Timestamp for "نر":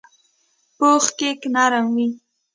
1.53-1.73